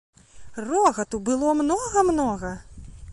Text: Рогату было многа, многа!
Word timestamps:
Рогату 0.69 1.19
было 1.29 1.53
многа, 1.53 2.01
многа! 2.11 2.59